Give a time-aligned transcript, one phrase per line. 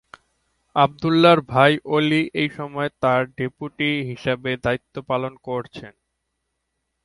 [0.75, 5.93] আবদুল্লাহর ভাই আলি এসময় তার ডেপুটি হিসেবে দায়িত্বপালন করেছেন।